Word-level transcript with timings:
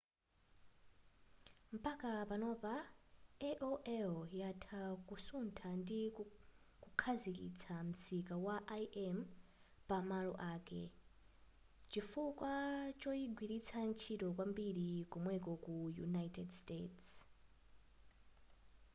mpaka 1.75 2.11
panopa 2.29 2.73
aol 3.49 4.13
yatha 4.41 4.81
kusutha 5.07 5.69
ndi 5.81 6.01
kukhazikitsa 6.83 7.73
msika 7.89 8.35
wa 8.45 8.57
im 9.05 9.17
pa 9.87 9.97
malo 10.09 10.33
ake 10.53 10.81
chifukwa 11.91 12.53
choyigwiritsa 12.99 13.77
ntchito 13.89 14.27
kwambiri 14.35 14.89
komweko 15.11 15.51
ku 15.63 15.73
united 16.07 16.47
states 16.61 17.07